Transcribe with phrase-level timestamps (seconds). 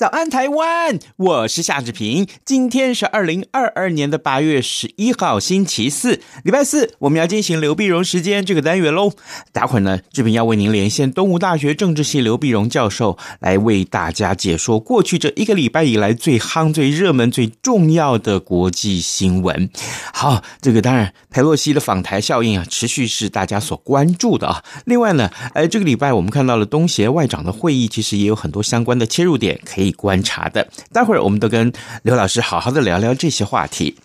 [0.00, 0.98] 早安，台湾！
[1.16, 2.26] 我是夏志平。
[2.42, 9.12] 今天是二零二二年的八月十一号，星期四，礼拜四，我们要进行刘碧荣时间这个单元喽。
[9.52, 19.68] 待会儿呢，志平要为您连线东吴大学政治系刘碧荣教授，来为大家解说过去这一个礼拜以来最夯、最热门、最重要的国际新闻。
[20.14, 24.64] 好，这个当然，裴洛西的访台效应啊，持续是大家所关注的啊。
[24.86, 29.89] 另外呢，呃，这个礼拜我们看到了东协外长的会议，其实也有很多相关的切入点可以。
[29.92, 33.96] 观察的，待会儿我们都跟刘老师好好的聊聊这些话题。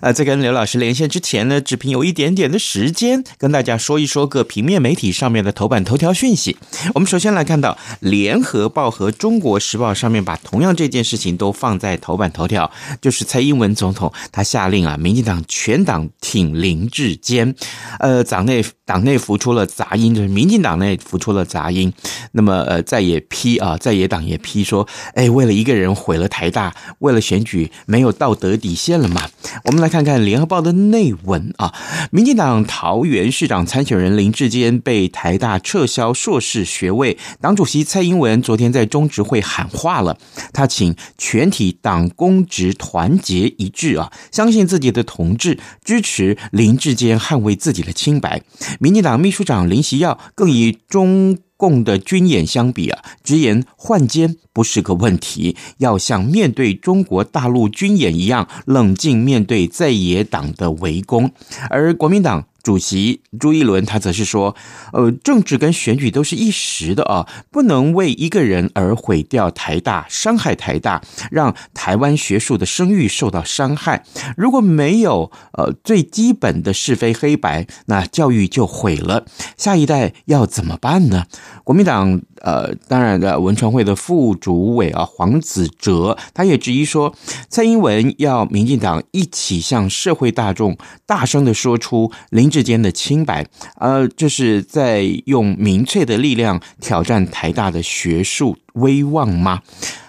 [0.00, 6.56] 呃，在跟刘老师连线之前呢，志平有一点点的时间跟大家说一说各平面媒体上面的头版头条讯息。
[6.94, 17.54] 我们首先来看到《联合报》和《中国时报》上面把同样这件事情都放在头版头条，就是蔡英文总统他下令啊，民进党全党挺林志坚。
[17.98, 21.92] 呃，党内党内浮出了杂音，就是民进党内浮出了杂音。
[22.32, 25.27] 那么呃，在野批啊，在野党也批说，哎。
[25.28, 29.28] 为了一个人毁了台大，为了选举没有道德底线了吗？
[29.64, 31.74] 我们来看看《联合报》的内文啊。
[32.10, 40.18] 民进党桃园市长参选人林志坚被台大撤销硕士学位，党主席蔡英文昨天在中执会喊话了，
[40.52, 48.42] 他请全体党公职团结一致啊，相信自己的同志，支持林志坚捍卫自己的清白。
[48.78, 51.38] 民进党秘书长林锡耀更以中。
[51.58, 61.30] 共的军演相比啊，直言换肩不是个问题，要像面对中国大陆军演一样冷静面对在野党的围攻，
[61.68, 62.46] 而国民党。
[62.68, 64.54] 主席朱一伦他则是说，
[64.92, 74.04] 呃，政治跟选举都是一时的啊，不能为一个人而毁掉台大，伤害台大，让台湾学术的声誉受到伤害。
[74.36, 79.24] 如果没有呃最基本的是非黑白，那教育就毁了。
[79.56, 81.24] 下一代要怎么办呢？
[81.64, 87.14] 国民党呃，当然的文传会的副主委啊黄子哲，他也质疑说，
[87.48, 93.46] 蔡英文要民进党一起向社会大众大声的说出林志坚的清白，
[93.76, 99.62] 呃，这是在用民粹的力量挑战台大的学术威望吗？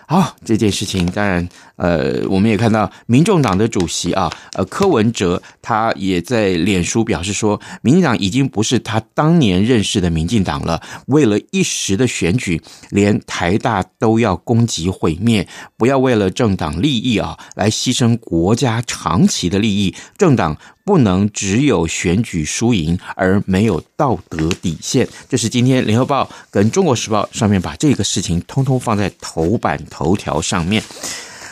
[0.08, 1.48] 好，这件事情当然。
[1.80, 10.82] 呃，我们也看到民众党的主席啊，呃，柯文哲他也在脸书表示说，民进党已经不是他当年认识的民进党了。
[11.08, 15.48] 为了一时的选举，连台大都要攻击毁灭，
[15.78, 19.96] 不要为了政党利益啊，来牺牲国家长期的利益。
[20.18, 25.08] 政党不能只有选举输赢而没有道德底线。
[25.30, 30.84] 这是今天联合报跟中国时报上面把这个事情通通放在头版头条上面。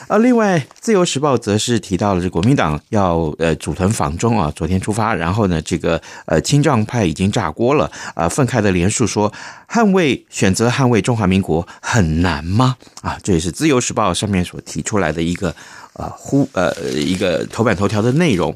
[0.08, 9.32] 啊，另外，《自由时报》则是提到了这国民党要呃组团访中啊，昨天出发，然后呢，这个呃青壮派已经炸锅了啊，愤慨的连署说，
[9.68, 12.78] 捍卫选择捍卫中华民国很难吗？
[13.02, 15.54] 啊，这也是《自由时报》上面所提出来的一个
[15.92, 18.56] 呃呼呃一个头版头条的内容。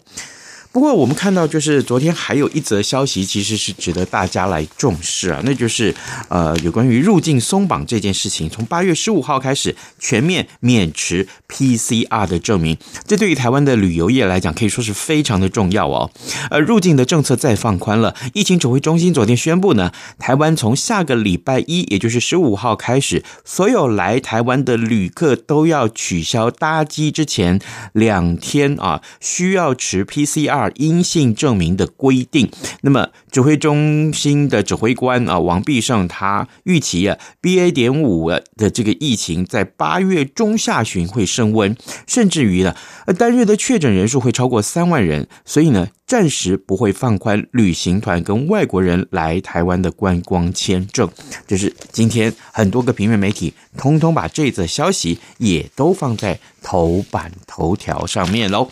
[0.73, 5.93] 不过，我们看到，就是昨天还有一则消息，其实是值得大家来重视啊，那就是
[6.29, 16.09] 呃，有关于入境松绑这件事情，从八月十五号开始全面免持 PCR 的证明，这对于台湾的旅游业来讲，可以说是非常的重要哦。
[16.49, 27.59] 呃，入境的政策再放宽了，疫情指挥中心昨天宣布呢，台湾从下个礼拜一，也就是十五号开始，所有来台湾的旅客都要取消搭机之前
[27.91, 30.60] 两天啊，需要持 PCR。
[30.75, 32.49] 阴性证明的规定，
[32.81, 37.71] 那么指挥中心的指挥官啊王必胜他预期啊 BA.
[37.71, 41.75] 点五的这个疫情在八月中下旬会升温，
[42.05, 42.75] 甚至于呢
[43.17, 51.09] 单日的确诊人数会超过三万人，所以呢暂时不会放宽旅行团跟外国人来台湾的观光签证。
[51.47, 58.69] 就是今天很多个平面媒体通通把这则消息也都放在头版头条上面喽。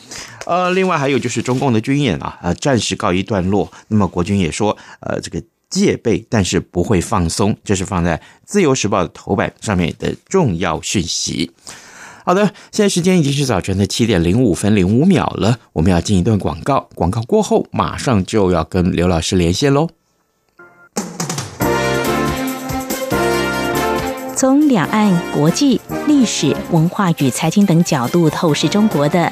[0.50, 3.72] 呃，另外还有就是中共的军演啊，呃，暂时告一段落。
[3.90, 11.52] 那么国军也说，呃，这个戒备，但是不会放松，这是放在《自由时报》的头版上面的重要讯息。
[12.26, 19.90] 好的，现在时间已经是早晨的七点零五分零五秒了，我们要进一段广告，广告过后马上就要跟刘老师连线喽。
[24.36, 29.20] 从两岸、国际、历史文化与财经等角度透视中国的《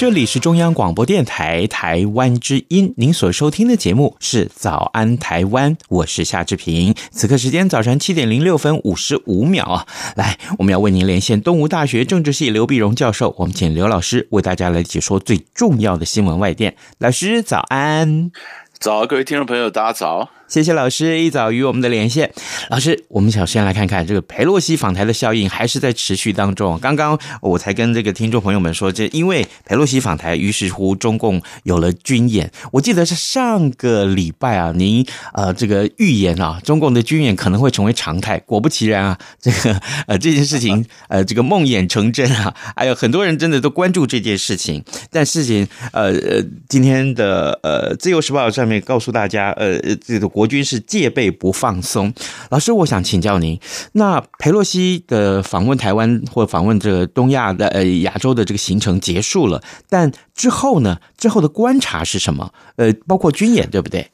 [0.00, 6.94] 这里是中央广播电台台湾之音，您所收听的节目是《早安台湾》，我是夏志平。
[7.10, 9.86] 此刻时间早上七点零六分五十五秒啊，
[10.16, 16.74] 来，我们要为您连线东吴大学政治系刘碧荣教授，我们请刘老师为大家来解说最重要的新闻外电。
[16.96, 18.30] 老师早安，
[18.78, 20.30] 早，各位听众朋友，大家早。
[20.50, 22.28] 谢谢老师一早与我们的连线。
[22.70, 26.76] 老师，我们想先来看看这个裴洛西访台的效应还是在持续当中。
[26.80, 32.50] 刚刚我才跟这个听众朋友们说，这因为裴洛西访台，于是乎中共有了军演。
[32.72, 38.40] 我记得是上个礼拜啊，您呃这个预言啊，中共的军演可能会成为常态。
[38.40, 44.82] 果不其然啊，这个呃这件事情呃这个梦魇成真啊，还有很多人真的都关注这件事情。
[45.12, 50.28] 但事情呃呃今天的呃自由时报上面告诉大家，呃这个。
[50.39, 52.14] 国国军是戒备不放松。
[52.48, 53.60] 老师，我想请教您，
[53.92, 60.96] 那佩洛西的访问台湾或访问这个东亚的呃亚洲的这个行程结束了，但之后呢？
[61.18, 62.54] 之后的观察是什么？
[62.76, 64.10] 呃，包括军演，对不对？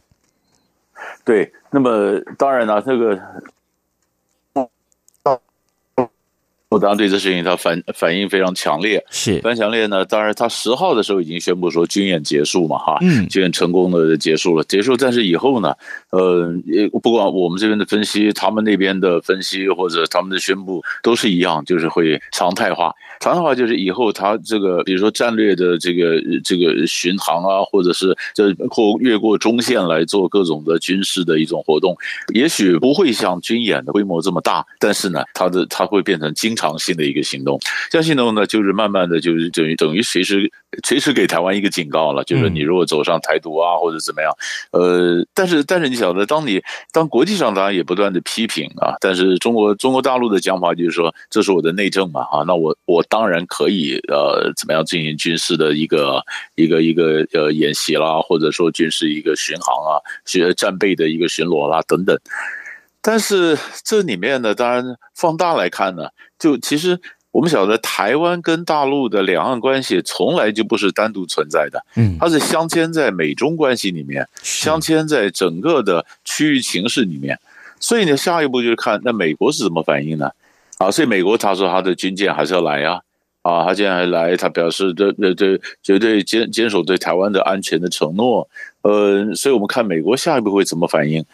[1.25, 3.17] 对，那么当然了，这个。
[6.69, 10.05] 我当然对这事情他反反应非常强烈，是非常强烈呢。
[10.05, 14.97] 当然，他十号的时候已经宣布说军演结束嘛，哈，嗯，军演成功的结束了，结束。
[14.97, 15.73] 但是以后呢，
[16.11, 16.53] 呃，
[17.01, 22.93] 不管我们这边的分析，他们那边的分析或者他们的宣布都是一样，就是会常态化。
[23.21, 31.97] 常态化就是以后他这个，比如说战略的这个这个巡航啊，或者是这或越过中线来做各种的军事的一种活动，
[32.35, 37.57] 也许不会像军演的规模这么大，但是呢，它的它会变成经常性的一个行动。
[37.91, 40.51] 这样行动呢，就是慢慢的就是等于等于随时
[40.85, 44.33] 随时给台湾一个警告了，就是你如果走上台独啊或者怎么样，
[44.73, 46.61] 呃，但是但是你晓得，当你
[46.93, 53.03] 当国际上当然也不断的批评啊，但是中国中国大陆的讲法就是说，这是我的内政嘛，啊，那我我。
[53.09, 56.21] 当然可以，呃，怎么样进行军事的一个
[56.57, 62.19] 一个一个呃演习啦，或者说军事一个巡航啊，学战备的一个巡逻啦等等。
[63.07, 66.09] 但是这里面呢，当然放大来看呢，
[66.41, 77.39] 就其实我们晓得台湾跟大陆的两岸关系从来就不是单独存在的，嗯，它是镶嵌在美中关系里面，镶嵌在整个的区域形势里面。
[77.79, 80.29] 所以呢，下一步就是看那美国是怎么反应呢？
[80.79, 83.01] 啊，所以美国他说他的军舰还是要来呀，
[83.43, 88.49] 啊，他竟然还来，他表示这这这绝对坚坚守对台湾的安全的承诺，
[88.83, 91.25] 呃，所以我们看美国下一步会怎么反应。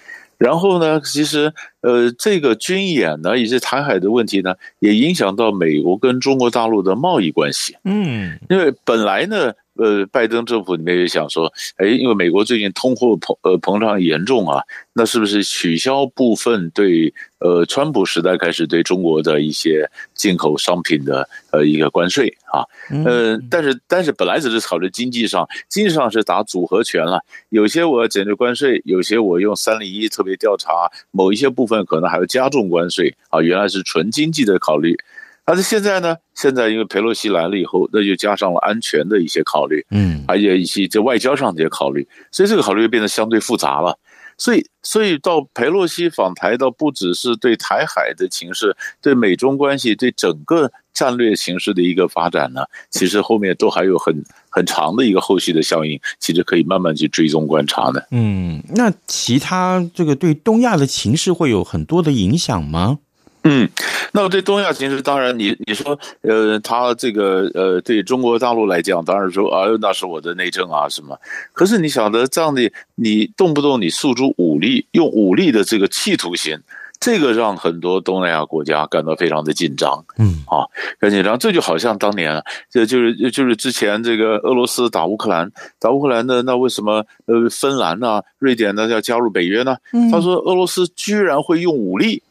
[0.42, 7.76] 然后呢，其实呃，这个军演呢，以及台海的问题呢，也影响到美国跟中国大陆的贸易关系。
[7.84, 9.52] 嗯，因为本来呢。
[9.74, 14.62] 呃，拜登政府里面也想说，哎，因为美国最近通货膨呃膨胀严重啊，
[14.92, 22.64] 那是不是取消部分对呃川普时代开始对中国的一些进口商品的呃一个关税啊？
[23.06, 34.98] 呃，但是但是本来只是考虑经济上，经济上是打组合拳了，有些我要减去关税，有些我用三零一特别调查，某一些部分可能还要加重关税啊，原来是纯经济的考虑。
[35.44, 43.98] 但是现在呢，现在因为佩洛西来了以后，那就加上了安全的一些考虑，嗯，还有一些在外交上的一些考虑，所以这个考虑就变得相对复杂了。
[44.38, 58.08] 所以，所以到佩洛西访台，倒不只是对台海的情势，对美中关系，对整个战略形势的一个发展呢，其实后面都还有很很长的一个后续的效应，其实可以慢慢去追踪观察的。
[58.10, 62.98] 嗯，那其他这个对东亚的情势会有很多的影响吗？
[63.44, 63.68] 嗯，
[64.12, 71.18] 那么对东亚形势，当然你你说，呃，他这个呃，对中国大陆来讲，当然说，哎呦，那是我的内政啊什么。
[71.52, 76.56] 可是你晓得这样的，你动不动你诉诸武力，用武力的这个企图心，
[77.00, 80.04] 这个让很多东南亚国家感到非常的紧张。
[80.18, 80.62] 嗯，啊，
[81.00, 81.36] 很紧张。
[81.36, 89.76] 这就好像当年，这就是就是之前这个俄罗斯打乌克兰，打乌克兰的，那为什么呃芬兰呢、啊、瑞典呢要加入北约呢？
[90.12, 92.22] 他说俄罗斯居然会用武力。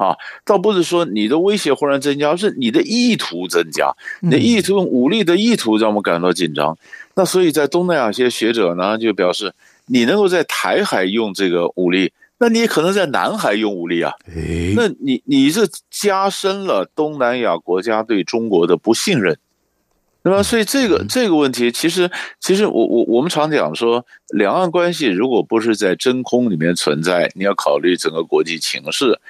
[0.00, 0.16] 啊，
[0.46, 6.74] 倒不是说你的威胁忽然增加，而是你的意图增加，你的意图用武力的意图让我们感到紧张。
[7.14, 9.52] 那所以在东南亚一些学者呢，就表示，
[9.84, 14.14] 你能够在台海用这个武力，那你也可能在南海用武力啊。
[14.74, 19.36] 那你你是加深了东南亚国家对中国的不信任，
[20.22, 29.20] 那么所以这个这个问题，其实其实我我我们常讲说，两岸关系如果不是在真空里面存在，你要考虑整个国际情势。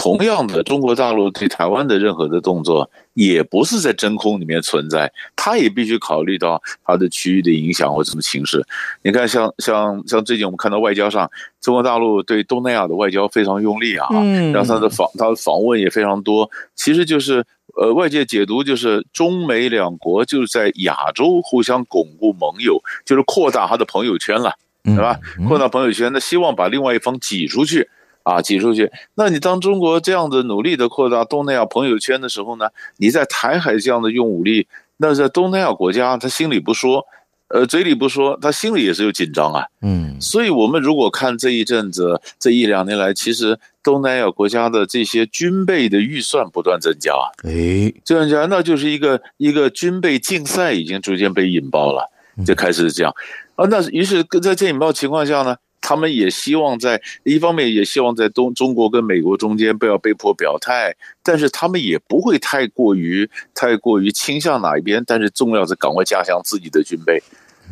[0.00, 8.64] 同样的，中国大陆对台湾的任何的动作，也不是在真空里面存在，它也必须考虑到它的区域的影响或什么形势。
[9.02, 11.28] 你看像，像像像最近我们看到外交上，
[11.60, 17.44] 中国大陆对东南亚的外交非常用力啊，嗯，然后他的访它的访问也非常多，其实就是
[17.76, 24.52] 呃，外界解读就是中美两国就是在亚洲互相巩固盟友，就是扩大他的朋友圈了，
[24.84, 25.18] 对吧？
[25.48, 27.88] 扩大朋友圈，那希望把另外一方挤出去。
[28.28, 28.92] 啊，挤出去。
[29.14, 32.68] 那你当中国这样的努力的扩大东南亚朋友圈的时候呢？
[32.98, 34.66] 你在台海这样的用武力，
[34.98, 37.06] 那在东南亚国家他心里不说，
[37.48, 39.64] 呃，嘴里不说，他心里也是有紧张啊。
[39.80, 47.12] 嗯，所以我们如果看这一阵子，这一两年来，其实东南亚国家的这些军备的预算不断增加。
[47.44, 52.10] 哎，这样讲，那就是一个一个军备竞赛已经逐渐被引爆了，
[52.44, 53.14] 就开始这样。
[53.54, 55.56] 啊，那于是在这引爆情况下呢？
[55.80, 67.22] 他们也希望在一方面，也希望在东中国跟美国中间不要被迫表态，但是他们也不会太过于太过于倾向哪一边，但是重要是赶快加强自己的军备，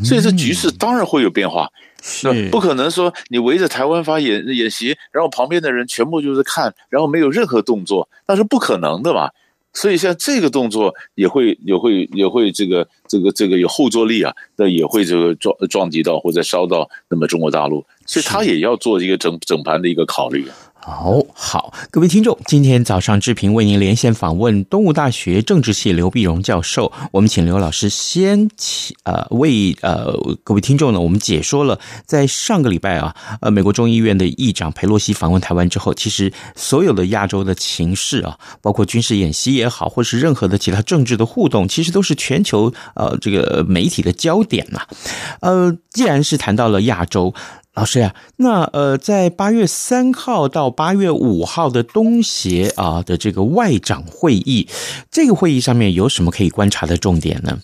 [0.03, 1.69] 所以这局势当然会有变化。
[2.23, 9.31] 那不可能说你围着台湾发演演习，然后旁边的人全部就是看，然后没有任何动作，那是不可能的嘛。
[9.77, 20.47] 所以像这个动作也会也会也会这个这个这个有后坐力啊，那也会这个撞撞击到或者烧到那么中国大陆，所以他也要做一个整整盘的一个考虑。
[20.89, 26.93] 好好，各位听众，今天早上志平为您连线访问东吴大学政治系刘碧荣教授。
[27.11, 30.15] 我们请刘老师先请呃为呃
[30.45, 44.83] 各位听众呢，我们解说了在上个礼拜啊，呃美国众议院的议长佩洛西访问台湾之后，其实所有的亚洲的情势啊，包括军事演习也好，或是任何的其他政治的互动，其实都是全球呃这个媒体的焦点呐。
[45.41, 47.35] 呃，既然是谈到了亚洲。
[47.77, 54.67] 老师呀，那呃，在八月三号到八月五号的东协啊的这个外长会议，
[55.11, 57.59] 这个会议上面有什么可以观察的重点呢？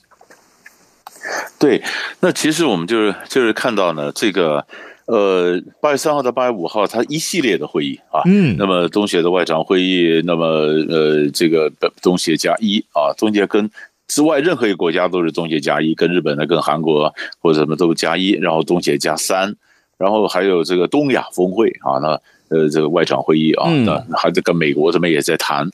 [1.59, 1.83] 对，
[2.21, 4.67] 那其实我们就是就是看到呢，这个
[5.07, 13.71] 呃，八月三号到八月五号，它一系列的会议啊，嗯，那么东协的外长会议，那么呃，这个东协加一啊，东协跟
[14.09, 19.57] 之外任何一个国家都是东协加一，跟日本的，跟韩国或者什么都加一，然后东协加三。
[19.99, 25.69] 然后还有这个东亚峰会啊，那呃这个外长会议啊，那还在跟美国这边也在谈。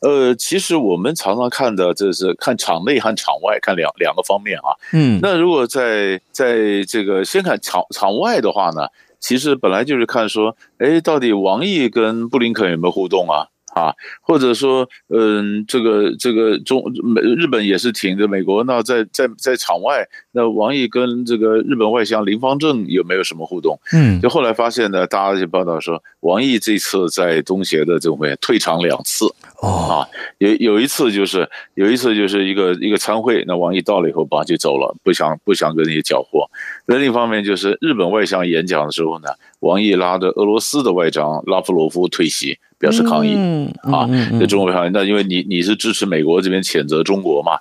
[0.00, 4.74] 呃，其实我们常常看的这是看场内和场外，看两两个方面啊。
[4.92, 8.88] 嗯，那如果在在这个先看场场外的话呢，
[9.20, 13.46] 其实本来就是看说，哎，到底王毅跟布林肯有没有互动啊？
[13.74, 23.78] 啊，或者说，嗯，这个这个中美日本也是挺着美国，那在在在场外，那王毅跟这个日本外相林方正有没有什么互动？
[23.92, 29.26] 嗯，就后来发现呢，大家就报道说，王毅这次在东协的这种会退场两次，
[29.60, 30.08] 哦，啊，
[30.38, 36.48] 有有一次就是有一次就是一个一个参会，那王毅到了以后，吧就走了，不想不想跟你搅和。
[36.86, 39.28] 那另一方面就是日本外相演讲的时候呢，
[39.60, 42.58] 王毅拉着俄罗斯的外长拉夫罗夫退席。
[42.82, 44.08] 表示抗议、嗯嗯、啊，
[44.40, 44.90] 在中国抗议。
[44.92, 47.52] 那因为你你是支持美国这边谴责中国嘛？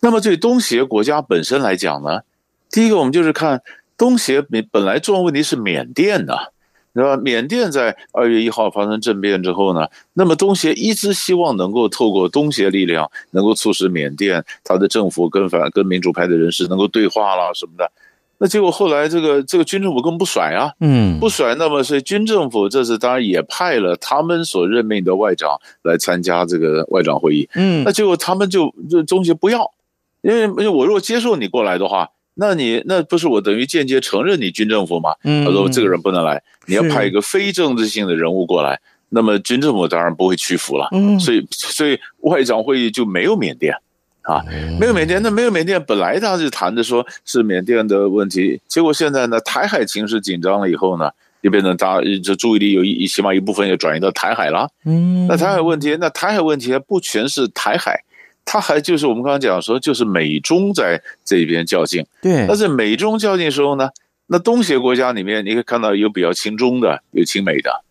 [0.00, 2.20] 那么对东协国家本身来讲呢，
[2.70, 3.62] 第一个我们就是看
[3.96, 6.48] 东协本本来重要问题是缅甸呐、啊，
[6.94, 7.16] 对吧？
[7.16, 17.90] 缅甸在二月一号发生政变之后呢，那么东协一直希望能够透过东协力量，能够促使缅甸他的政府跟反跟民主派的人士能够对话啦什么的。
[18.42, 21.54] 那结果后来这个这个军政府根本不甩啊，嗯，不甩。
[21.56, 29.70] 那么所以军政府这次当然也派了他们所任命的外长来参加这个外长会议，嗯，那结果他们就就中协不要，
[30.22, 32.08] 因为因为我如果接受你过来的话。
[32.34, 35.14] 那你那不是我等于间接承认你军政府吗？
[35.24, 40.88] 嗯，他说这个人不能来，你要派一个非政治性的人物过来，那么军政府当然不会屈服了。
[40.92, 43.74] 嗯，所以所以外长会议就没有缅甸
[44.22, 44.42] 啊，
[44.78, 45.20] 没有缅甸。
[45.22, 51.10] 那没有缅甸，本来他就谈的说是缅甸的问题，结果现在呢，台海情势紧张了以后呢，
[51.42, 54.70] 就变成大这注意力有一起码一部分也转移到台海了。
[54.86, 58.02] 嗯，那台海问题，那台海问题还不全是台海。
[58.44, 62.04] 他还就是我们刚刚讲说，就是美中在这边较劲。
[62.20, 63.88] 对，但是美中较劲的时候呢，
[64.26, 67.84] 那东协国家里面你可以看到有比较亲中的，有亲美的。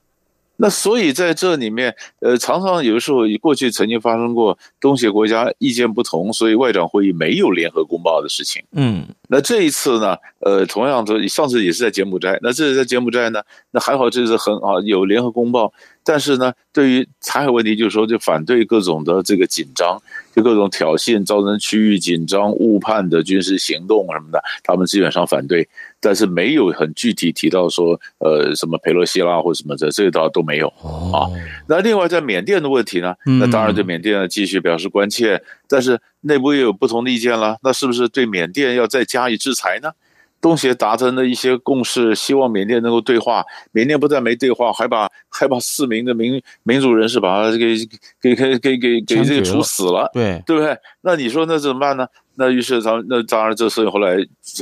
[0.62, 8.62] 那所以在这里面，呃，常常有的时候过去曾经发生过东协国家意见不同，所以外长会议没有联合公报的事情。
[8.74, 13.42] 嗯，那这一次呢，呃，同样的，上次也是在柬埔寨，那这次在柬埔寨呢，
[13.72, 15.72] 那还好，这次很好有联合公报。
[16.04, 20.02] 但是呢，对于台海问题，就是说，就反对各种的这个紧张，
[20.36, 25.68] 就各种挑衅，造成区域紧张、误判的军事行动什么的，他们基本上反对。
[26.02, 30.68] 但是没有很具体提到说，呃，什么佩洛西啦或什么的，这个倒都没有
[31.14, 31.28] 啊。
[31.68, 37.58] 那另外在缅甸的问题呢，那当然对缅甸继续表示关切，但是内部也有不同的意见了。
[37.62, 39.92] 那是不是对缅甸要再加以制裁呢？
[40.42, 43.44] 东协达成的一些共识，希望缅甸能够对话。
[43.74, 47.76] 缅甸不但没对话，还把还把四名的民民主人士把他给
[48.22, 50.78] 给给给给给这个处死了，对对不对？
[51.02, 52.08] 那你说那怎么办呢？
[52.36, 54.16] 那于是咱那当然这事后来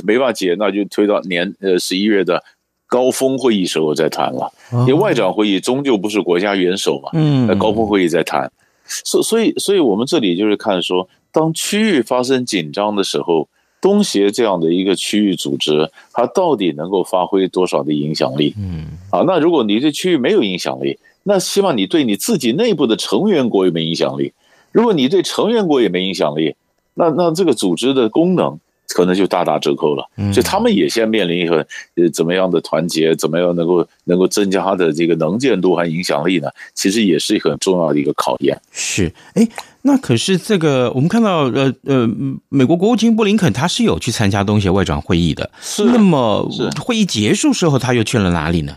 [0.04, 2.42] 没办法解，那就推到年呃十一月的
[2.88, 4.52] 高峰会议时候再谈了。
[4.80, 8.50] 因为外长会议终究不是国家元首嘛，嗯，那高峰会议再谈。
[8.84, 13.48] 所所以所以我们这里就是看说，当区域发生紧张的时候。
[13.80, 18.54] 东协这样的一个区域组织，它到底能够发挥多少的影响力？
[18.58, 24.32] 嗯，啊，那如果你对区域没有影响力，那希望你对你自己内部的成员国有没有影响力？
[24.72, 26.54] 如果你对成员国也没影响力，
[26.94, 30.08] 那那这个组织的功能可能就大打折扣了。
[30.32, 36.48] 所以他们也现在面临一个呃怎么样的团结，怎么样能够能够增加它的这个能见度和影响力呢？
[36.74, 38.60] 其实也是一个很重要的一个考验。
[38.72, 39.46] 是，哎。
[39.82, 42.08] 那可是这个，我们看到，呃呃，
[42.48, 45.48] 美国国务卿布林肯他是有去参加东协外长会议的。
[45.60, 45.84] 是。
[45.84, 46.46] 那么
[46.84, 48.76] 会议结束之后，他又去了哪里呢？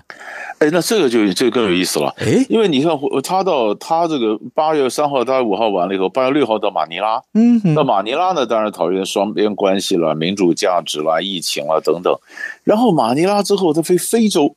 [0.59, 2.13] 哎，那这个就这个更有意思了。
[2.19, 2.91] 哎，因为你看，
[3.23, 7.19] 他到他这个八月三号、八月五号完了以后，八月六号到马尼拉。
[7.33, 7.73] 嗯哼。
[7.73, 12.15] 到马尼拉呢，当然讨论双边关系了、民主价值了、疫情了等等。
[12.63, 14.55] 然后马尼拉之后，他飞非洲。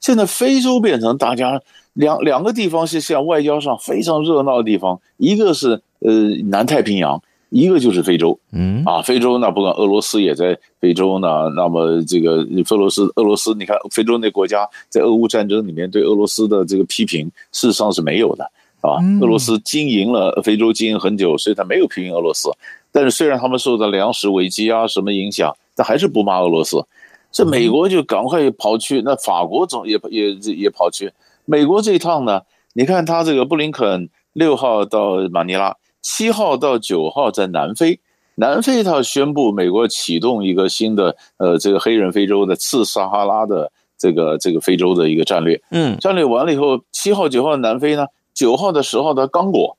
[0.00, 1.60] 现在非洲变成大家。
[1.94, 6.12] 两两个地方是像外交上非常热闹的地方，一个是呃
[6.50, 8.38] 南太平洋，一个就是非洲。
[8.52, 18.44] 嗯啊，非洲那不管俄罗斯也在非洲呢，那么这个俄罗斯俄罗斯，你看非洲那国家在俄乌战争里面对俄罗斯的这个批评，事实上是没有的，
[18.80, 22.50] 啊，俄罗斯经营了非洲经营很久，所以他没有批评俄罗斯。
[22.90, 26.84] 但是虽然他们受到粮食危机啊什么影响，但还是不骂俄罗斯。
[27.30, 31.12] 这美国就赶快跑去，那法国总也也也跑去。
[31.44, 38.00] 美国这一趟呢，你看他这个布林肯六号到马尼拉，七号到九号在南非，
[38.36, 49.76] 南非他宣布美国启动一个新的呃这个黑人非洲的次撒哈拉的这个这个非洲的一个战略，嗯，战略完了以后，七号九号南非呢，九号的十号的刚果，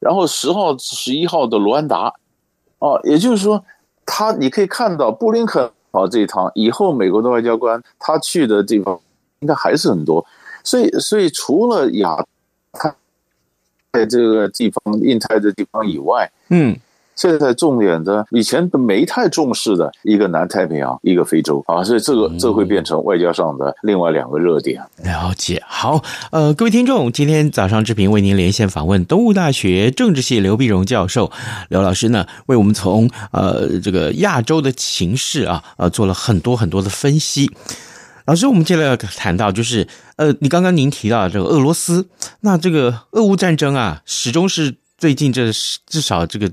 [0.00, 2.12] 然后十号十一号的卢安达，
[2.78, 3.64] 哦，也就是说
[4.04, 9.00] 他你可以看到布林肯跑这一趟以后，美国的外交官他去的地方
[9.40, 10.26] 应该还是很多。
[10.64, 12.16] 所以，所以除了亚
[12.72, 12.92] 太
[13.92, 16.76] 在这个地方、印太的地方以外，嗯，
[17.14, 21.62] 现在重点的以前都没太重视的一个南太平洋，一个非洲。
[21.68, 24.82] 啊，所以这个这会变成外交上的另外两个热点。
[25.04, 31.30] 了解，好，呃，各位听众，今天早上志平为您连线访问东吴大学政治系刘碧荣教授，
[31.68, 37.48] 刘老师呢为我们从呃这个亚洲的情势啊，呃做了很多很多的分析。
[38.26, 42.08] 老师，我们接下来要谈到就是，呃，你刚刚您提到这个俄罗斯，
[42.40, 45.52] 那这个俄乌战争啊，始终是最近这
[45.86, 46.50] 至少这个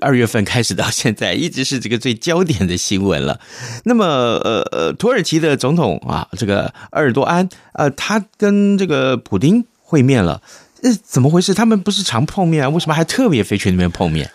[0.00, 3.38] 二月份开始到现在，一直是这个最焦点的新闻了。
[3.84, 10.42] 那么，呃呃，土耳其的总统啊，这个埃尔多安，呃，他跟这个普丁会面了，
[10.82, 11.54] 呃，怎么回事？
[11.54, 14.28] 他们不是常碰面啊，为什么还特别飞去那边碰面？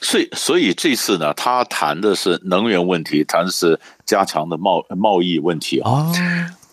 [0.00, 5.90] 所以，所以这次呢，他谈的是能源问题，谈的是加强的贸贸易问题啊。
[5.90, 6.12] 哦，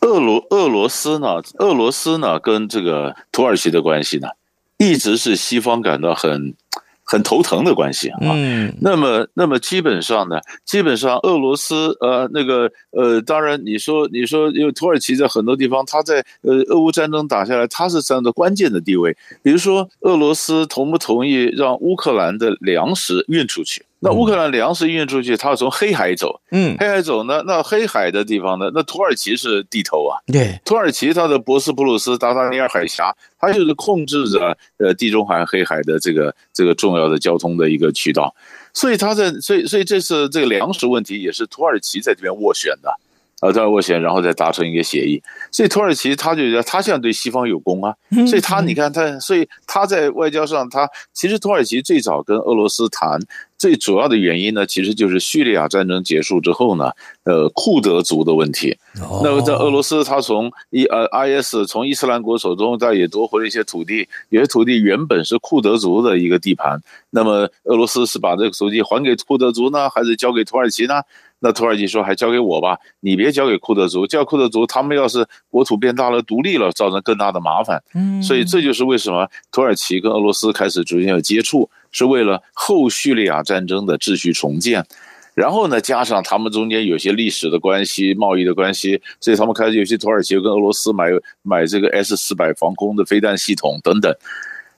[0.01, 4.27] 俄罗俄罗斯呢，俄罗斯呢跟这个土耳其的关系呢，
[4.77, 6.53] 一直是西方感到很。
[7.05, 19.15] 很头疼的关系啊，嗯，那么，那么基本上呢，基本上俄罗斯，呃，那个，呃，当然你说，你说，因为土耳其在很多地方，它在，呃，俄乌战争打下来，它是占着关键的地位。
[19.41, 23.83] 比如说，俄罗斯同不同意让乌克兰的粮食运出去？
[24.03, 26.41] 那乌克兰粮食运出去，它要从黑海走。
[26.51, 27.41] 嗯，黑海走呢？
[27.47, 28.69] 那黑海的地方呢？
[28.73, 30.19] 那土耳其是地头啊。
[30.27, 38.35] 对，土耳其它的博斯普鲁斯、达达尼尔海峡，它就是控制着呃地中海、黑海的这个这个重要的交通的一个渠道。
[38.73, 42.93] 所以它在，所以所以这次这个粮食问题也是土耳其在这边斡旋的。
[43.43, 45.21] 呃，在斡旋，然后再达成一个协议。
[45.51, 47.93] 所以土耳其他就觉得他现在对西方有功啊，
[48.25, 53.19] 所以他你看他，所以他在外交上，他其实土耳其最早跟俄罗斯谈
[53.57, 56.91] 最主要的原因呢，其实就是叙利亚战争结束之后呢，
[57.25, 58.77] 呃，库德族的问题。
[59.21, 66.79] 那么在俄罗斯，他从伊呃 IS 从伊斯兰国手中，他也夺回了一些土地，有些土地原本是库德族的一个地盘。
[67.09, 71.01] 那么俄罗斯是把这个土地还给库德族呢，还是交给土耳其呢？
[71.45, 77.83] 那土耳其说，还交给我吧，你别交给库德族，交库德族，他们要是国土变大了，独立了，造成更大的麻烦。
[77.93, 84.85] 嗯，所以这就是为什么土耳其跟俄罗斯开始逐渐有接触，是为了后叙利亚战争的秩序重建。
[85.35, 91.07] 然后呢，加上他们中间有些历史的关系、贸易的关系，所以他们开始有些土耳其跟俄罗斯买
[91.41, 94.15] 买这个 S 四百防空的飞弹系统等等。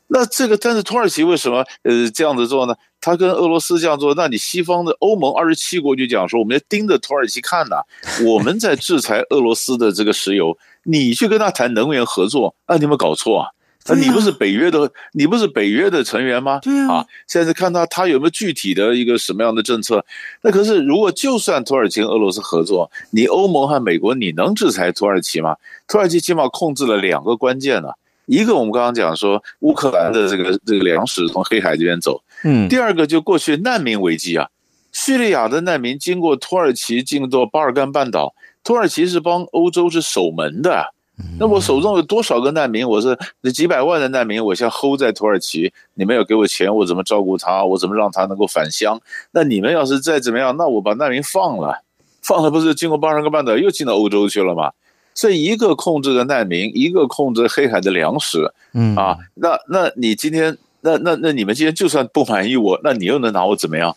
[0.07, 2.75] 那这个，但是土耳其为什么呃这样子做呢？
[3.01, 7.77] 他跟俄罗斯这样做，那你西方的欧盟二十七国就讲说，我们要盯着土耳其看呐，
[8.25, 13.49] 我们在制裁俄罗斯的这个石油，你去跟他谈能源合作，那你有没有搞错啊？
[13.85, 16.59] 啊，你不是北约的，你不是北约的成员吗？
[16.63, 20.03] 对啊，现在看他他有没有具体的一个什么样的政策？
[20.41, 25.55] 那可是如果就算土耳其跟俄罗斯合作，你欧盟和美国你能制裁土耳其吗？
[25.87, 27.89] 土耳其起码控制了两个关键呢。
[28.25, 34.49] 一个我们刚刚讲说乌克兰的这个这个粮食从黑海这边走，嗯，第二个就过去难民危机啊，
[34.91, 38.33] 叙利亚的难民经过土耳其进到巴尔干半岛，
[38.63, 40.93] 土耳其是帮欧洲是守门的，
[41.39, 42.88] 那我手中有多少个难民？
[42.88, 47.63] 我是那几百万的难民，我先 hold 在土耳其，你们要给我钱，我怎么照顾他？
[47.63, 48.99] 我怎么让他能够返乡？
[49.31, 51.83] 那你们要是再怎么样，那我把难民放了，
[52.21, 54.71] 放了不是经过巴尔干半岛又进到欧洲去了吗？
[55.15, 63.95] 所以一个控制着难民，一个控制黑海的粮食，嗯啊，那那你今天，那那那你们今天就算不满意我，那你又能拿我怎么样？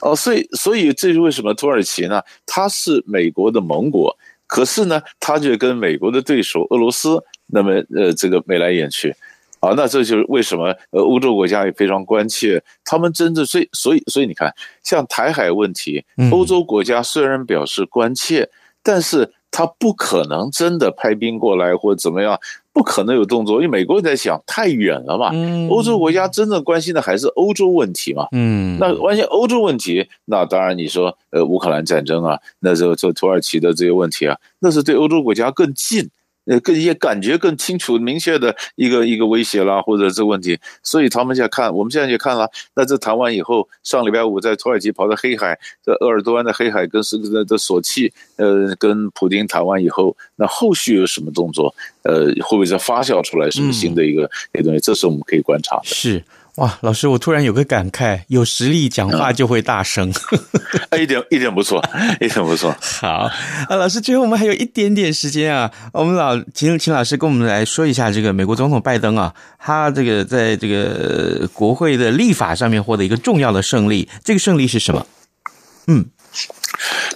[0.00, 2.22] 哦，所以所以这是为什么土耳其呢？
[2.46, 9.12] 它是美国的盟国，可是呢，他却跟美国的对手俄罗斯那么呃这个眉来眼去，
[9.58, 14.54] 啊，那这就是为什么呃欧洲国家也非常关切他们真的，所以所以所以你看，
[14.84, 18.50] 像台海问题，欧洲国家虽然表示关切，嗯、
[18.84, 19.32] 但是。
[19.50, 22.38] 他不可能真的派兵过来或者怎么样，
[22.72, 25.30] 不可能有动作，因为美国人在想太远了嘛。
[25.70, 28.28] 欧洲国家真正关心的还是欧洲问题嘛。
[28.32, 36.10] 嗯，那关心欧洲问题，那当然你说呃乌克兰战争啊，那时候这土耳其的这些问题啊，那是对欧洲国家更近。
[36.46, 42.50] 呃，更一些感觉更清楚、明确的一个一个威胁啦，或者这个问题，所以他们现在看，我们现在也看了。
[42.74, 51.74] 那这谈完以后，上礼拜五在土耳其跑到黑海，在鄂尔多安的黑海跟是的的索契，呃，跟普丁谈完以后，那后续有什么动作？
[52.02, 54.80] 呃，会不会再发酵出来什么新的一个一个东西？
[54.80, 55.84] 这是我们可以观察的。
[55.84, 56.22] 是。
[56.56, 60.10] 哇，老师，我突然有个感慨，有实力讲话就会大声，
[60.88, 61.84] 啊、 一点一点不错，
[62.18, 62.74] 一点不错。
[62.80, 63.08] 好
[63.68, 75.06] 啊，老师，最后我们还有一点点时间啊，我们老请请老师跟我们来说一下这个美国总统拜登啊，他这个在这个国会的立法上面获得一个重要的胜利，这个胜利是什么？
[75.88, 76.06] 嗯，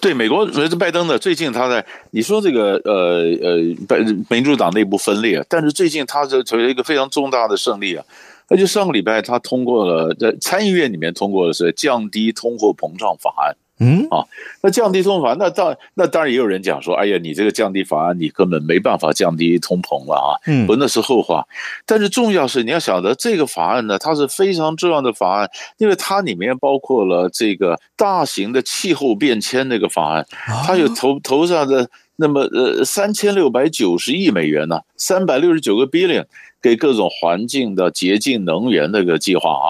[0.02, 8.04] 对，美国这拜登呢，最近他在你说这个呃呃，民主党内部分裂，但是最近他这成为一个非常重大的胜利啊。
[8.50, 13.56] 而且上个礼拜他通过了，在参议院里面通过的是降低通货膨胀法案。
[13.82, 14.26] 嗯啊，
[14.62, 20.36] 那降低通货法案，那当那当然也有人讲说，哎呀，你这个降低法案，你根本没办法降低通膨了啊。
[20.46, 21.46] 嗯，不，那是后话。
[21.86, 30.26] 但是重要是你要晓得，这个法案呢，它是非常重要的法案，因为它里面包括了这个大型的气候变迁那个法案，
[30.66, 31.88] 它有头头上的
[32.20, 36.26] 那么呃三千六百九十亿美元呢，三百六十九个 billion。
[36.62, 39.66] 给各种环境的洁净能源的一个计划啊，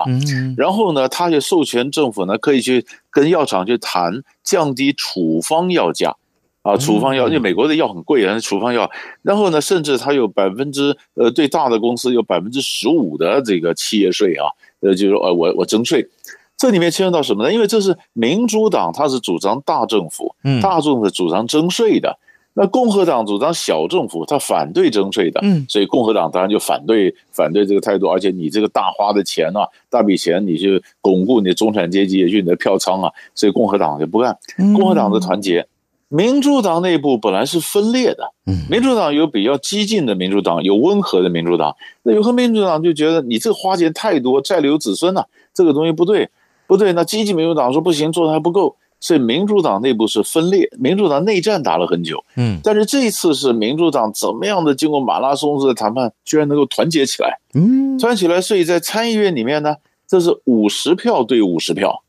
[0.56, 6.16] 然后呢，他也授权政府呢可以去跟药厂去谈降低处方药价
[6.62, 8.90] 啊，处方药因为美国的药很贵啊，处方药，
[9.22, 16.08] 然后呢，甚至他有百分之呃对大的公司有百分之十五的这个企业税啊，呃就是呃我我征税。
[16.56, 17.54] 这里面牵涉到什么呢？
[17.54, 22.18] 因为这是民主党，他是主张大政府，嗯，大众是主张征税的。
[22.52, 28.08] 那共和党主张小政府，他反对征税的，嗯，所以共和党当然就反对反对这个态度。
[28.08, 34.36] 而且你这个大花的钱啊，大笔钱，你去巩固你的中产阶级，也就你的票仓啊，所以共和党就不干。
[34.74, 35.66] 共和党的团结，
[36.08, 41.76] 民主党内部本来是分裂的，嗯，民主党有比较激进的民主党，有温和的民主党。
[42.02, 46.28] 那有和民主党就觉得你这个花钱太多，债留子孙呐，这个东西不对，
[46.66, 46.92] 不对。
[46.94, 48.74] 那激进民主党说不行，做的还不够。
[49.00, 59.74] 所以民主党内部是分裂，民主党内战打了很久，嗯，但是这一次是民主党怎么样的经过马拉松式的谈判，居然能够团结起来，嗯，团结起来，所以在参议院里面呢，
[60.06, 62.02] 这是五十票对五十票。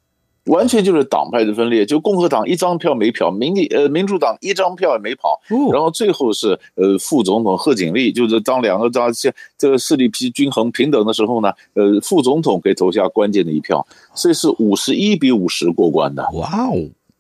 [0.46, 5.40] 完全就是党派的分裂，就共和党一张票没票，民主呃民主党一张票也没跑，
[5.72, 9.12] 然后最后是呃副总统贺锦丽，就是当两个当
[9.58, 16.28] 这个势力批均衡平等的时候呢，呃副总统给投下关键的一票，所以是五十一比五十过关的。
[16.34, 16.74] 哇哦！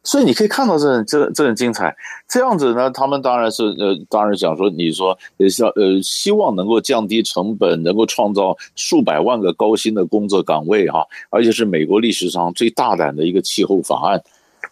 [0.03, 1.95] 所以你可以看到这很这这很精彩，
[2.27, 14.21] 这样子呢，他们当然是呃，当然想说，你说呃，希呃，希望能够降低成本，能够创造数百万个高薪的工作岗位哈，而且是美国历史上最大胆的一个气候法案。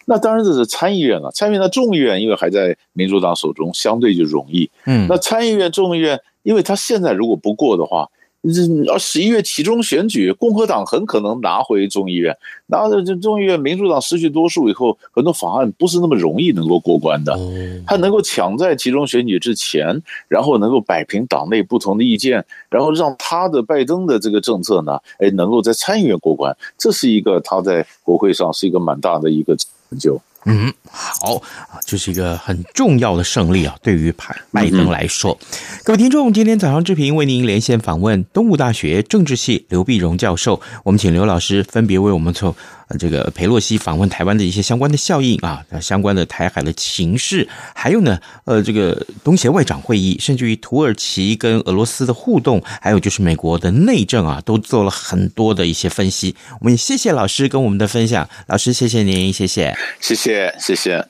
[0.05, 4.71] 那当然这是参议院了，参议院的众议院因为还在民主党手中，相对就容易。
[4.85, 8.09] 嗯，那参议院、众议院，因为他现在如果不过的话。
[8.41, 12.35] 这十一月期中选举，共和党很可能拿回众议院。
[12.67, 17.37] 拿着这众议院，民主党失去多数以后，很多法案不是那么容易能够过关的。
[17.85, 30.19] 他能够抢在期中选举之前，然后能够摆平党内不同的意见，然后让他的拜登的这个政策呢，哎，能够在参议院过关，这是一个他在国会上是一个蛮大的一个成就。
[30.45, 35.37] 嗯，好啊，这是一个很重要的胜利啊，对于拜拜登来说。
[35.83, 42.55] 各位听众，今天早上志平为您连线访问东吴大学政治系刘碧荣教授，我们请刘老师分别为我们从。
[42.97, 56.35] 这个佩洛西访问台湾的一些相关的效应啊，相关的台海的情势，还有呢，呃，这个东协外长会议，甚至于土耳其跟俄罗斯的互动，还有就是美国的内政啊，都做了很多的一些分析。
[56.59, 61.05] 我们也谢谢老师跟我们的分享，老师谢谢您，谢谢，谢谢，谢谢。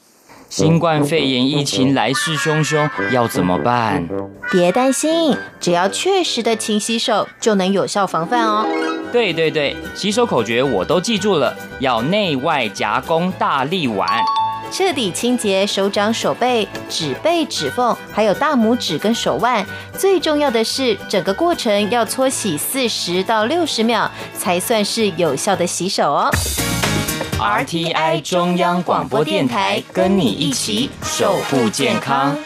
[0.50, 4.10] 新冠肺炎疫情来势汹汹，要怎么办？
[4.52, 8.66] 别担心，只要确实的勤洗手，就能有效防范哦。
[9.12, 14.08] 对对对，洗手口诀我都记住了，要内外夹攻大力丸，
[14.72, 19.66] 彻底清洁手掌、手背、指背、指缝，还有大拇指跟手腕。
[19.98, 26.30] 最重要的是，整个过程要搓洗四十到六十秒，才算是有效的洗手哦。
[27.40, 32.38] RTI 中央广播电台跟你一起守护健康。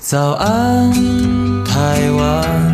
[0.00, 0.92] 早安，
[1.64, 2.73] 台湾，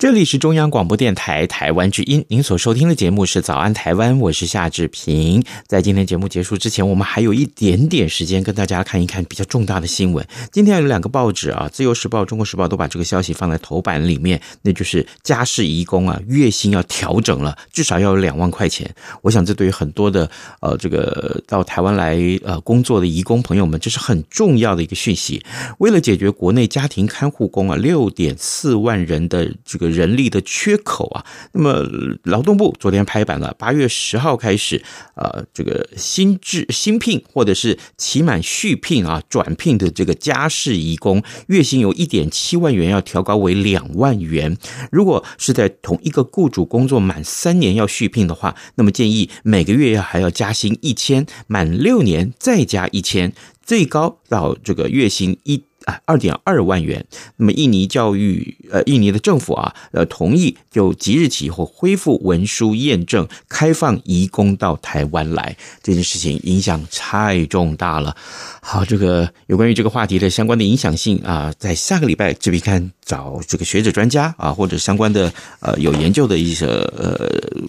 [0.00, 5.44] 这里是中央广播电台台湾之音，您所收听的节目是《早安台湾》，我是夏志平。
[5.66, 10.26] 在今天节目结束之前，我们还有一点点时间跟大家看一看比较重大的新闻。
[10.50, 18.90] 今天有两个报纸啊，《自由时报》《中国时报》都把这个消息放在头版里面，那就是家事移工啊，月薪要调整了，至少要有两万块钱。
[19.20, 25.42] 我想这对于很多的呃这个到台湾来呃工作的移工朋友们，这是很重要的一个讯息。
[25.76, 29.89] 为了解决国内家庭看护工啊六点四万人的这个。
[29.90, 31.84] 人力的缺口啊，那么
[32.24, 34.82] 劳动部昨天拍板了，八月十号开始，
[35.14, 44.56] 呃，这个新制新聘或者是期满续聘啊转聘的这个家事移工，月薪由一点七万元要调高为两万元。
[44.90, 55.64] 如果是在同一个雇主工作满三年要续聘的话，那么建议每个月要还要加薪一千，满六年再加一千，最高到这个月薪一。
[55.84, 57.04] 啊，二点二万元。
[57.36, 65.56] 那么，印尼教育呃，印尼的政府啊，呃，同意就即日起或恢复文书验证，开放移工到台湾来。
[65.82, 68.14] 这件事情影响太重大了。
[68.60, 77.26] 好，这个有关于这个话题的相关的影响性啊，在下个礼拜这边看找这个学者专家啊，或者相关的呃有研究的一些呃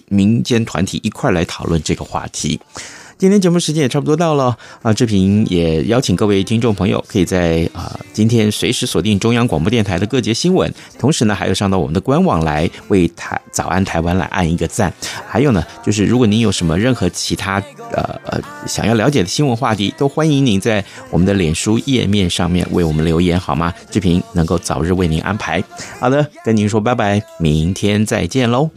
[0.08, 2.60] 民间团体一块来讨论这个话题。
[3.22, 14.92] 今天节目时间也差不多到了啊，志平也邀请各位听众朋友可以在啊今天随时锁定中央广播电台的各节新闻，同时呢还有上到我们的官网来为台早安台湾来按一个赞，
[15.24, 23.72] 还有呢就是如果您有什么任何其他呃呃想要了解的新闻话题，都欢迎您在我们的脸书页面上面为我们留言好吗？
[23.88, 25.62] 志平能够早日为您安排。
[26.00, 28.68] 好的，跟您说拜拜，明天再见喽。